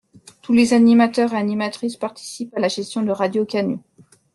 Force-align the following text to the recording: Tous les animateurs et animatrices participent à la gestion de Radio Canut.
Tous 0.41 0.51
les 0.53 0.73
animateurs 0.73 1.33
et 1.33 1.37
animatrices 1.37 1.95
participent 1.95 2.57
à 2.57 2.59
la 2.59 2.69
gestion 2.69 3.03
de 3.03 3.11
Radio 3.11 3.45
Canut. 3.45 3.77